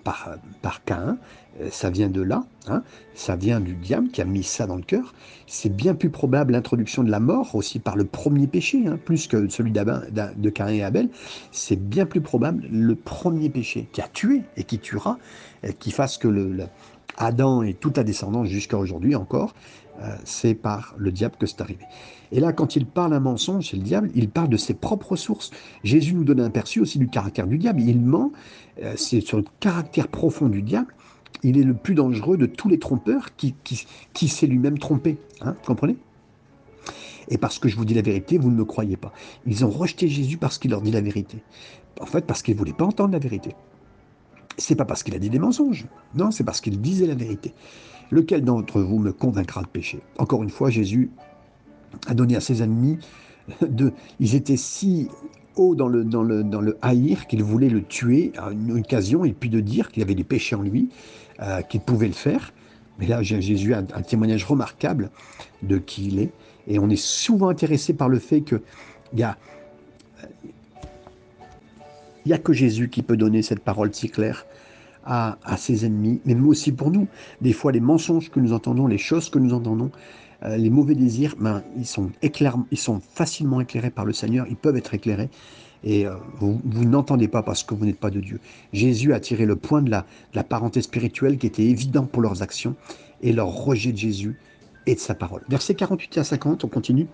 [0.02, 0.30] par,
[0.62, 1.18] par Cain.
[1.60, 2.82] Euh, ça vient de là, hein.
[3.14, 5.14] ça vient du diable qui a mis ça dans le cœur.
[5.46, 9.28] C'est bien plus probable l'introduction de la mort aussi par le premier péché, hein, plus
[9.28, 11.08] que celui de Cain et Abel.
[11.52, 15.18] C'est bien plus probable le premier péché qui a tué et qui tuera,
[15.78, 16.66] qui fasse que le,
[17.16, 19.54] Adam et toute la descendance jusqu'à aujourd'hui encore,
[20.00, 21.84] euh, c'est par le diable que c'est arrivé.
[22.32, 25.16] Et là, quand il parle un mensonge, c'est le diable, il parle de ses propres
[25.16, 25.50] sources.
[25.84, 27.80] Jésus nous donne un perçu aussi du caractère du diable.
[27.80, 28.32] Il ment,
[28.82, 30.94] euh, c'est sur le caractère profond du diable
[31.44, 35.18] il est le plus dangereux de tous les trompeurs qui, qui, s'est lui-même trompé.
[35.42, 35.96] Hein, vous comprenez?
[37.28, 39.12] Et parce que je vous dis la vérité, vous ne me croyez pas.
[39.46, 41.42] Ils ont rejeté Jésus parce qu'il leur dit la vérité.
[42.00, 43.54] En fait, parce qu'ils ne voulaient pas entendre la vérité.
[44.56, 45.86] C'est pas parce qu'il a dit des mensonges.
[46.14, 47.54] Non, c'est parce qu'il disait la vérité.
[48.10, 51.10] Lequel d'entre vous me convaincra de pécher Encore une fois, Jésus
[52.06, 52.98] a donné à ses ennemis
[53.62, 53.92] de.
[54.20, 55.08] Ils étaient si
[55.56, 59.24] haut dans le, dans le, dans le haïr qu'il voulait le tuer à une occasion
[59.24, 60.88] et puis de dire qu'il avait des péchés en lui
[61.40, 62.52] euh, qu'il pouvait le faire.
[62.98, 65.10] Mais là, Jésus a un, témoignage remarquable
[65.62, 66.32] de qui il est.
[66.66, 68.60] Et on est souvent intéressé par le fait qu'il
[69.14, 69.36] y a,
[72.24, 74.46] n'y a que Jésus qui peut donner cette parole si claire
[75.04, 77.06] à, ses ennemis, mais aussi pour nous.
[77.40, 79.90] Des fois, les mensonges que nous entendons, les choses que nous entendons,
[80.44, 84.56] euh, les mauvais désirs, ben, ils, sont ils sont facilement éclairés par le Seigneur, ils
[84.56, 85.28] peuvent être éclairés.
[85.84, 88.40] Et euh, vous, n'entendez pas parce que vous n'êtes pas de Dieu.
[88.72, 92.22] Jésus a tiré le point de la, de la parenté spirituelle qui était évident pour
[92.22, 92.74] leurs actions
[93.22, 94.38] et leur rejet de Jésus
[94.86, 95.42] et de sa parole.
[95.48, 97.06] Versets 48 à 50, on continue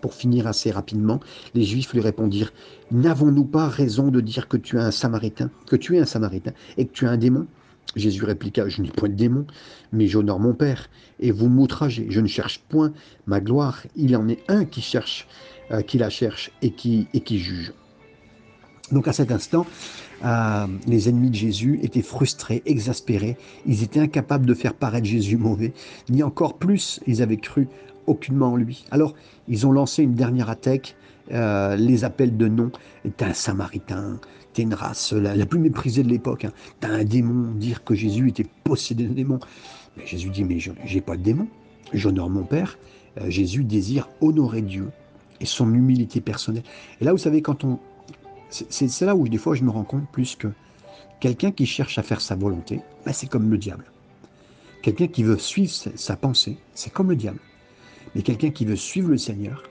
[0.00, 1.20] pour finir assez rapidement.
[1.54, 2.52] Les Juifs lui répondirent
[2.90, 6.52] N'avons-nous pas raison de dire que tu es un Samaritain, que tu es un Samaritain
[6.76, 7.46] et que tu es un démon?
[7.94, 9.46] Jésus répliqua Je n'ai point de démon,
[9.92, 12.06] mais j'honore mon Père, et vous m'outragez.
[12.10, 12.92] Je ne cherche point
[13.26, 13.82] ma gloire.
[13.94, 15.26] Il en est un qui cherche,
[15.70, 17.72] euh, qui la cherche et qui, et qui juge.
[18.92, 19.66] Donc à cet instant,
[20.24, 23.36] euh, les ennemis de Jésus étaient frustrés, exaspérés.
[23.66, 25.72] Ils étaient incapables de faire paraître Jésus mauvais,
[26.08, 27.68] ni encore plus, ils avaient cru
[28.06, 28.84] aucunement en lui.
[28.90, 29.14] Alors,
[29.48, 30.96] ils ont lancé une dernière attaque,
[31.32, 32.70] euh, les appels de nom.
[33.16, 34.20] T'es un samaritain,
[34.52, 36.44] t'es une race la, plus méprisée de l'époque.
[36.44, 36.52] Hein.
[36.80, 39.40] T'as un démon, dire que Jésus était possédé de démons.
[39.96, 41.48] Mais Jésus dit, mais je n'ai pas de démon,
[41.92, 42.78] j'honore mon Père.
[43.20, 44.90] Euh, Jésus désire honorer Dieu
[45.40, 46.62] et son humilité personnelle.
[47.00, 47.78] Et là, vous savez, quand on,
[48.68, 50.48] c'est là où des fois je me rends compte plus que
[51.20, 53.84] quelqu'un qui cherche à faire sa volonté, ben c'est comme le diable.
[54.82, 57.40] Quelqu'un qui veut suivre sa pensée, c'est comme le diable.
[58.14, 59.64] Mais quelqu'un qui veut suivre le Seigneur,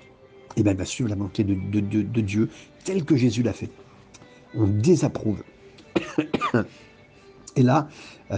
[0.57, 2.49] eh ben, va suivre la volonté de, de Dieu
[2.83, 3.69] telle que Jésus l'a fait.
[4.53, 5.41] On désapprouve.
[7.55, 7.87] Et là,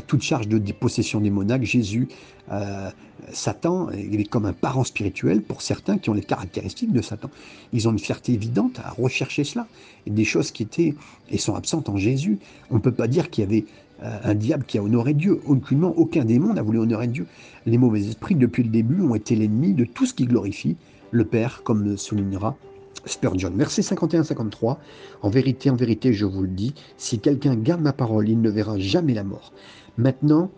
[0.05, 2.07] toute charge de possession démoniaque, Jésus,
[2.51, 2.89] euh,
[3.33, 7.29] Satan, il est comme un parent spirituel pour certains qui ont les caractéristiques de Satan.
[7.73, 9.67] Ils ont une fierté évidente à rechercher cela.
[10.05, 10.93] Et des choses qui étaient
[11.29, 12.39] et sont absentes en Jésus.
[12.69, 13.65] On ne peut pas dire qu'il y avait
[14.03, 15.41] euh, un diable qui a honoré Dieu.
[15.45, 17.25] Aucunement, aucun démon n'a voulu honorer Dieu.
[17.65, 20.77] Les mauvais esprits, depuis le début, ont été l'ennemi de tout ce qui glorifie
[21.11, 22.55] le Père, comme le soulignera
[23.05, 23.51] Spurgeon.
[23.55, 24.77] Verset 51-53.
[25.21, 28.49] En vérité, en vérité, je vous le dis, si quelqu'un garde ma parole, il ne
[28.49, 29.53] verra jamais la mort.
[29.97, 30.51] Maintenant,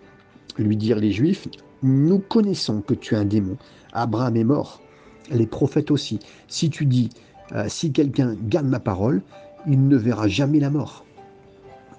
[0.57, 1.47] lui dirent les Juifs,
[1.83, 3.57] nous connaissons que tu es un démon.
[3.93, 4.81] Abraham est mort,
[5.31, 6.19] les prophètes aussi.
[6.47, 7.09] Si tu dis,
[7.53, 9.21] euh, si quelqu'un garde ma parole,
[9.67, 11.05] il ne verra jamais la mort.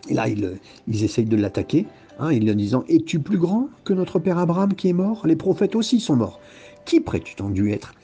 [0.08, 1.86] Et là, ils, ils essayent de l'attaquer,
[2.18, 5.26] hein, en disant, es-tu plus grand que notre père Abraham qui est mort?
[5.26, 6.40] Les prophètes aussi sont morts.
[6.84, 7.94] Qui prétends dû être?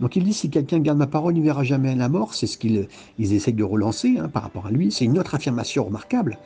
[0.00, 2.34] Donc il dit si quelqu'un garde ma parole, il ne verra jamais la mort.
[2.34, 4.90] C'est ce qu'ils ils essayent de relancer hein, par rapport à lui.
[4.90, 6.38] C'est une autre affirmation remarquable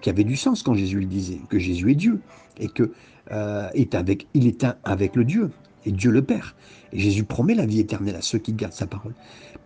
[0.00, 2.20] qui avait du sens quand Jésus le disait, que Jésus est Dieu
[2.58, 2.92] et que
[3.30, 5.50] euh, est avec, il est un avec le Dieu
[5.86, 6.56] et Dieu le Père.
[6.92, 9.14] Et Jésus promet la vie éternelle à ceux qui gardent sa parole.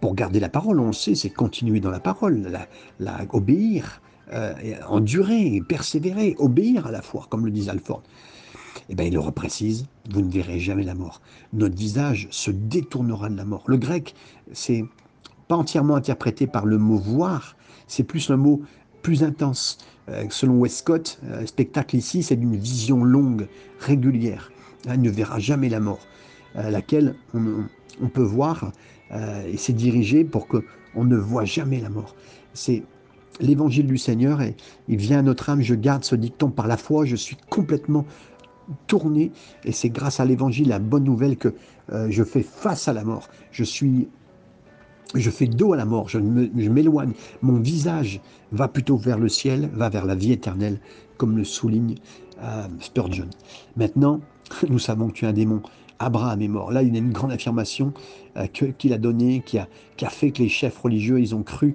[0.01, 2.53] Pour garder la parole, on le sait, c'est continuer dans la parole,
[2.99, 4.53] la, obéir, euh,
[4.88, 8.03] endurer, persévérer, obéir à la foi, comme le dit Alford.
[8.88, 11.21] Eh bien, il le reprécise, vous ne verrez jamais la mort.
[11.53, 13.64] Notre visage se détournera de la mort.
[13.66, 14.14] Le grec,
[14.53, 14.85] c'est
[15.49, 18.62] pas entièrement interprété par le mot voir, c'est plus un mot
[19.03, 19.79] plus intense.
[20.09, 24.51] Euh, selon Westcott, euh, spectacle ici, c'est d'une vision longue, régulière.
[24.87, 26.01] il ne verra jamais la mort,
[26.57, 28.73] euh, laquelle on, peut voir
[29.47, 32.16] et c'est dirigé pour qu'on ne voit jamais la mort.
[32.55, 32.83] C'est
[33.40, 34.57] l'évangile du Seigneur et
[34.88, 38.07] il vient à notre âme, je garde ce dicton par la foi, je suis complètement
[38.87, 39.33] tourner
[39.64, 41.55] et c'est grâce à l'évangile, la bonne nouvelle que
[41.92, 43.29] euh, je fais face à la mort.
[43.51, 44.09] Je suis
[45.14, 47.12] je fais dos à la mort, je m'éloigne.
[47.42, 48.20] Mon visage
[48.51, 50.79] va plutôt vers le ciel, va vers la vie éternelle,
[51.18, 51.96] comme le souligne
[52.42, 53.29] euh, Spurgeon.
[53.77, 54.20] Maintenant,
[54.68, 55.62] nous savons que tu es un démon.
[56.05, 56.73] Abraham est mort.
[56.73, 57.93] Là, il y a une grande affirmation
[58.37, 59.67] euh, qu'il a donnée, qui a,
[60.09, 61.75] fait que les chefs religieux, ils ont cru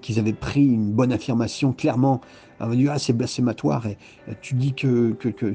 [0.00, 2.20] qu'ils avaient pris une bonne affirmation clairement.
[2.60, 3.86] On dit, ah, c'est blasphématoire.
[3.86, 3.98] Et,
[4.40, 5.54] tu dis que, que, que,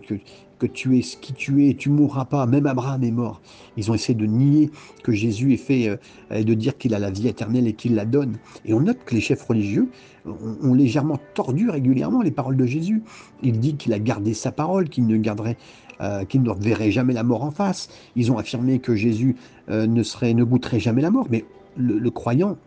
[0.62, 2.46] que tu es ce qui tu es, tu mourras pas.
[2.46, 3.42] Même Abraham est mort.
[3.78, 4.70] Ils ont essayé de nier
[5.04, 5.98] que Jésus est fait euh,
[6.30, 8.38] et de dire qu'il a la vie éternelle et qu'il la donne.
[8.64, 9.90] Et on note que les chefs religieux
[10.24, 13.02] ont, légèrement tordu régulièrement les paroles de Jésus.
[13.42, 15.58] Il dit qu'il a gardé sa parole, qu'il ne garderait
[16.02, 17.90] euh, qu'il ne verrait jamais la mort en face.
[18.16, 19.36] Ils ont affirmé que Jésus
[19.70, 21.28] euh, ne serait, ne goûterait jamais la mort.
[21.30, 21.46] Mais
[21.78, 22.58] le, croyant,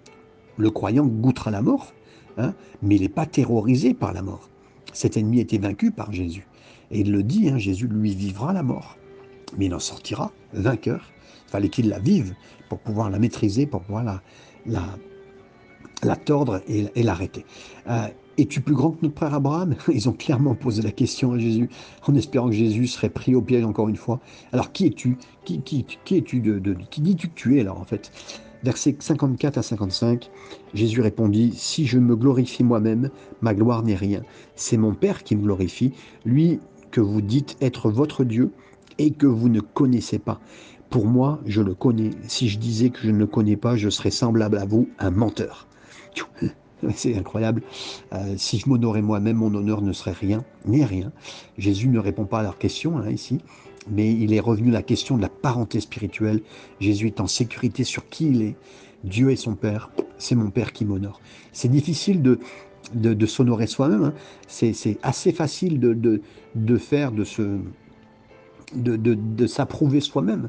[0.56, 1.92] le croyant goûtera la mort,
[2.38, 4.48] hein, mais il n'est pas terrorisé par la mort.
[4.92, 6.46] Cet ennemi a été vaincu par Jésus.
[6.90, 8.96] Et il le dit, hein, Jésus lui vivra la mort,
[9.58, 11.10] mais il en sortira vainqueur.
[11.48, 12.34] Il fallait qu'il la vive
[12.68, 14.22] pour pouvoir la maîtriser, pour pouvoir la,
[14.66, 14.82] la,
[16.02, 17.44] la tordre et, l'arrêter.
[17.88, 18.06] Euh,
[18.38, 19.74] es-tu plus grand que notre frère Abraham?
[19.92, 21.68] Ils ont clairement posé la question à Jésus,
[22.06, 24.20] en espérant que Jésus serait pris au piège encore une fois.
[24.52, 25.16] Alors qui es-tu?
[25.44, 28.10] Qui, qui, qui es-tu de, de, Qui dis-tu que tu es alors en fait?
[28.62, 30.30] Versets 54 à 55,
[30.72, 33.10] Jésus répondit, Si je me glorifie moi-même,
[33.42, 34.22] ma gloire n'est rien.
[34.56, 35.92] C'est mon Père qui me glorifie,
[36.24, 38.52] lui que vous dites être votre Dieu
[38.96, 40.40] et que vous ne connaissez pas.
[40.88, 42.10] Pour moi, je le connais.
[42.26, 45.10] Si je disais que je ne le connais pas, je serais semblable à vous, un
[45.10, 45.66] menteur.
[46.94, 47.62] C'est incroyable.
[48.12, 51.12] Euh, si je m'honorais moi-même, mon honneur ne serait rien, ni rien.
[51.58, 53.40] Jésus ne répond pas à leurs questions hein, ici,
[53.90, 56.40] mais il est revenu à la question de la parenté spirituelle.
[56.80, 58.56] Jésus est en sécurité sur qui il est.
[59.04, 61.20] Dieu est son Père, c'est mon Père qui m'honore.
[61.52, 62.38] C'est difficile de,
[62.94, 64.04] de, s'honorer soi-même.
[64.04, 64.14] Hein.
[64.48, 65.92] C'est assez facile de,
[66.54, 67.24] de, faire, de
[68.74, 70.48] de, de s'approuver soi-même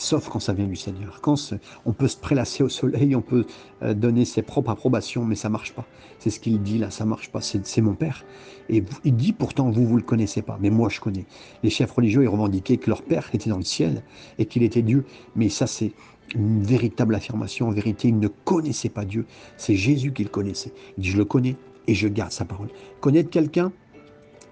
[0.00, 1.20] sauf quand ça vient du Seigneur.
[1.20, 1.36] Quand
[1.84, 3.44] on peut se prélasser au soleil, on peut
[3.82, 5.84] euh, donner ses propres approbations, mais ça marche pas.
[6.18, 7.40] C'est ce qu'il dit là, ça marche pas.
[7.40, 8.24] C'est mon père.
[8.68, 11.26] Et il dit pourtant, vous, vous le connaissez pas, mais moi je connais.
[11.62, 14.02] Les chefs religieux, ils revendiquaient que leur père était dans le ciel
[14.38, 15.04] et qu'il était Dieu.
[15.36, 15.92] Mais ça, c'est
[16.34, 17.68] une véritable affirmation.
[17.68, 19.26] En vérité, ils ne connaissaient pas Dieu.
[19.56, 20.72] C'est Jésus qu'ils connaissaient.
[20.96, 22.68] Il dit, je le connais et je garde sa parole.
[23.00, 23.72] Connaître quelqu'un,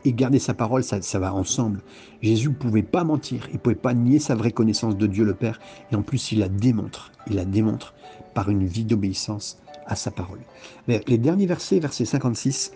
[0.04, 1.80] et garder sa parole, ça, va ensemble.
[2.22, 5.24] Jésus ne pouvait pas mentir, il ne pouvait pas nier sa vraie connaissance de Dieu
[5.24, 5.60] le Père,
[5.92, 7.94] et en plus il la démontre, il la démontre
[8.34, 10.40] par une vie d'obéissance à sa parole.
[10.86, 12.72] Les derniers versets, versets 56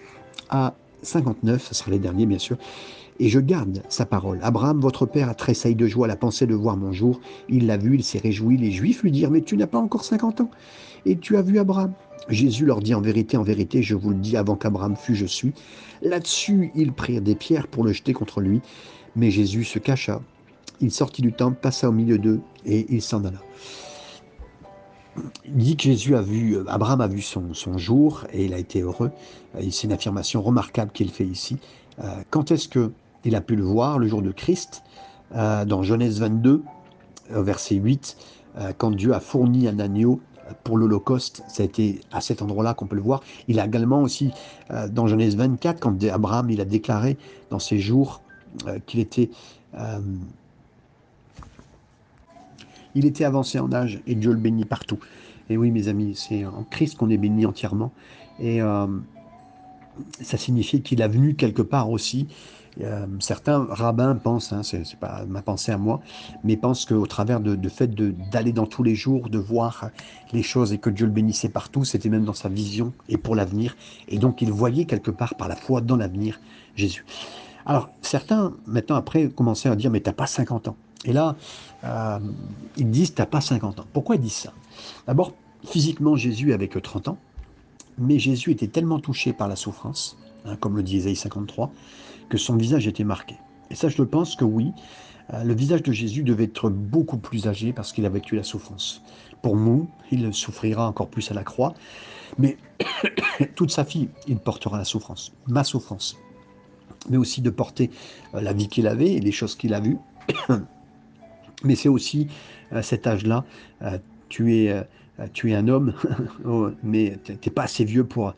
[0.50, 2.56] à 59, ce sera les derniers bien sûr,
[3.18, 4.38] et je garde sa parole.
[4.42, 7.20] Abraham, votre père, a tressailli de joie à la pensée de voir mon jour.
[7.48, 8.56] Il l'a vu, il s'est réjoui.
[8.56, 10.50] Les Juifs lui dirent, mais tu n'as pas encore 50 ans.
[11.04, 11.92] Et tu as vu Abraham.
[12.28, 15.26] Jésus leur dit en vérité, en vérité, je vous le dis, avant qu'Abraham fût, je
[15.26, 15.52] suis.
[16.02, 18.60] Là-dessus, ils prirent des pierres pour le jeter contre lui,
[19.16, 20.20] mais Jésus se cacha.
[20.80, 23.42] Il sortit du temple, passa au milieu d'eux, et il s'en alla.
[25.44, 28.58] Il dit que Jésus a vu, Abraham a vu son, son jour, et il a
[28.58, 29.10] été heureux.
[29.60, 31.58] C'est une affirmation remarquable qu'il fait ici.
[32.02, 32.68] Euh, quand est-ce
[33.22, 34.82] qu'il a pu le voir, le jour de Christ
[35.34, 36.62] euh, Dans Genèse 22,
[37.30, 38.16] verset 8,
[38.58, 40.20] euh, quand Dieu a fourni un agneau
[40.64, 43.22] pour l'Holocauste, ça a été à cet endroit-là qu'on peut le voir.
[43.48, 44.30] Il a également aussi,
[44.70, 47.16] euh, dans Genèse 24, quand Abraham il a déclaré
[47.50, 48.22] dans ses jours
[48.66, 49.30] euh, qu'il était,
[49.74, 50.00] euh,
[52.94, 54.98] il était avancé en âge et Dieu le bénit partout.
[55.48, 57.92] Et oui, mes amis, c'est en Christ qu'on est béni entièrement.
[58.40, 58.60] Et
[60.20, 62.28] ça signifie qu'il a venu quelque part aussi
[62.80, 66.00] euh, certains rabbins pensent, hein, c'est pas ma pensée à moi,
[66.42, 69.90] mais pensent qu'au travers de, de fait d'aller dans tous les jours, de voir
[70.32, 73.34] les choses et que Dieu le bénissait partout, c'était même dans sa vision et pour
[73.34, 73.76] l'avenir.
[74.08, 76.40] Et donc il voyait quelque part par la foi dans l'avenir
[76.74, 77.04] Jésus.
[77.66, 80.76] Alors certains, maintenant après, commençaient à dire, mais t'as pas 50 ans.
[81.04, 81.36] Et là,
[81.84, 82.18] euh,
[82.76, 83.86] ils disent, t'as pas 50 ans.
[83.92, 84.52] Pourquoi ils disent ça?
[85.06, 85.32] D'abord,
[85.64, 87.18] physiquement, Jésus avait que 30 ans,
[87.98, 91.72] mais Jésus était tellement touché par la souffrance, hein, comme le dit Isaïe 53,
[92.32, 93.36] que son visage était marqué.
[93.70, 94.72] Et ça, je pense que oui,
[95.34, 98.42] euh, le visage de Jésus devait être beaucoup plus âgé parce qu'il a vécu la
[98.42, 99.02] souffrance.
[99.42, 101.74] Pour nous, il souffrira encore plus à la croix,
[102.38, 102.56] mais
[103.54, 106.16] toute sa vie, il portera la souffrance, ma souffrance,
[107.10, 107.90] mais aussi de porter
[108.34, 109.98] euh, la vie qu'il avait et les choses qu'il a vues.
[111.64, 112.28] mais c'est aussi
[112.70, 113.44] à euh, cet âge-là,
[114.30, 114.74] tu es,
[115.34, 115.92] tu es un homme,
[116.46, 118.32] oh, mais tu n'es pas assez vieux pour,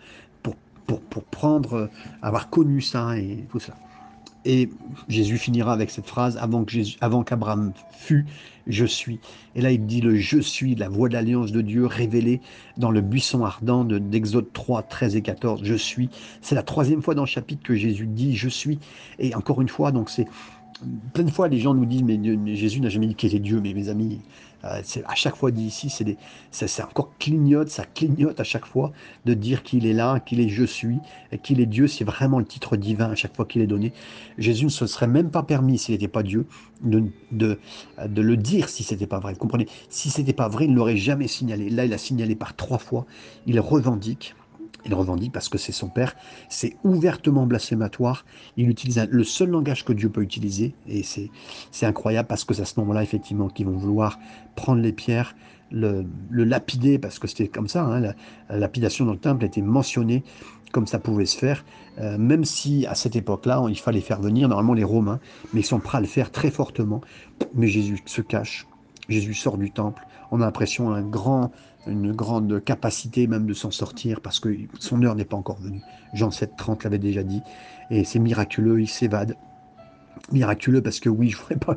[0.86, 1.90] pour, prendre,
[2.22, 3.74] avoir connu ça et tout ça.
[4.44, 4.68] Et
[5.08, 8.26] Jésus finira avec cette phrase avant qu'Abraham fût,
[8.66, 9.18] je suis.
[9.54, 12.40] Et là, il dit le je suis, la voix de l'alliance de Dieu révélée
[12.76, 15.60] dans le buisson ardent d'Exode 3, 13 et 14.
[15.64, 16.10] Je suis.
[16.42, 18.78] C'est la troisième fois dans le chapitre que Jésus dit je suis.
[19.18, 20.26] Et encore une fois, donc c'est
[21.12, 22.18] plein de fois les gens nous disent mais,
[22.54, 23.60] Jésus n'a jamais dit qu'il était Dieu.
[23.62, 24.20] Mais mes amis,
[24.64, 25.90] euh, à chaque fois dit ici,
[26.50, 28.92] c'est, encore clignote, ça clignote à chaque fois
[29.24, 30.98] de dire qu'il est là, qu'il est je suis,
[31.42, 31.86] qu'il est Dieu.
[31.86, 33.92] C'est vraiment le titre divin à chaque fois qu'il est donné.
[34.38, 36.46] Jésus ne se serait même pas permis, s'il n'était pas Dieu,
[36.82, 37.58] de, de,
[38.06, 39.32] de, le dire si c'était pas vrai.
[39.32, 39.68] Vous comprenez?
[39.88, 41.68] Si c'était pas vrai, il ne l'aurait jamais signalé.
[41.68, 43.06] Là, il a signalé par trois fois.
[43.46, 44.34] Il revendique
[44.86, 46.14] il revendique parce que c'est son père,
[46.48, 48.24] c'est ouvertement blasphématoire,
[48.56, 52.62] il utilise le seul langage que Dieu peut utiliser, et c'est incroyable parce que c'est
[52.62, 54.18] à ce moment-là, effectivement, qu'ils vont vouloir
[54.56, 55.34] prendre les pierres,
[55.70, 58.14] le, lapider, parce que c'était comme ça, hein, la,
[58.58, 60.22] lapidation dans le temple était mentionnée
[60.72, 61.64] comme ça pouvait se faire,
[62.00, 65.20] euh, même si à cette époque-là, il fallait faire venir normalement les Romains,
[65.52, 67.00] mais ils sont prêts à le faire très fortement.
[67.54, 68.66] Mais Jésus se cache,
[69.08, 71.50] Jésus sort du temple, on a l'impression un grand
[71.86, 75.82] une grande capacité même de s'en sortir parce que son heure n'est pas encore venue.
[76.12, 77.42] Jean 7, 30 l'avait déjà dit.
[77.90, 79.36] Et c'est miraculeux, il s'évade.
[80.32, 81.76] Miraculeux parce que oui, je n'aurais pas,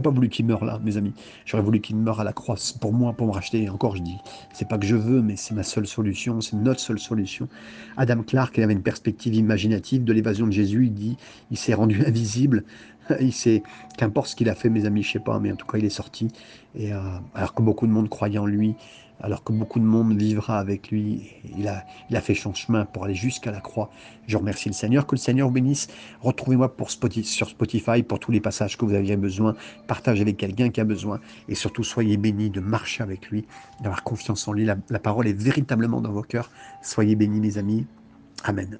[0.00, 1.12] pas voulu qu'il meure là, mes amis.
[1.44, 3.62] J'aurais voulu qu'il meure à la croix pour moi, pour me racheter.
[3.64, 4.18] Et encore, je dis,
[4.52, 7.48] c'est pas que je veux, mais c'est ma seule solution, c'est notre seule solution.
[7.96, 10.86] Adam Clark, il avait une perspective imaginative de l'évasion de Jésus.
[10.86, 11.16] Il dit,
[11.50, 12.64] il s'est rendu invisible.
[13.20, 13.62] Il sait,
[13.96, 15.84] qu'importe ce qu'il a fait, mes amis, je sais pas, mais en tout cas, il
[15.84, 16.28] est sorti.
[16.74, 17.00] Et euh,
[17.34, 18.74] alors que beaucoup de monde croyait en lui,
[19.20, 21.30] alors que beaucoup de monde vivra avec lui.
[21.56, 23.90] Il a, fait son chemin pour aller jusqu'à la croix.
[24.26, 25.06] Je remercie le Seigneur.
[25.06, 25.88] Que le Seigneur vous bénisse.
[26.20, 29.56] Retrouvez-moi pour sur Spotify pour tous les passages que vous aviez besoin.
[29.86, 31.20] Partagez avec quelqu'un qui a besoin.
[31.48, 33.44] Et surtout, soyez bénis de marcher avec lui,
[33.80, 34.64] d'avoir confiance en lui.
[34.64, 36.50] La, la parole est véritablement dans vos cœurs.
[36.82, 37.86] Soyez bénis, mes amis.
[38.44, 38.78] Amen.